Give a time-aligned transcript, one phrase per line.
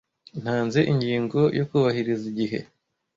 [0.41, 2.59] Ntanze ingingo yo kubahiriza igihe.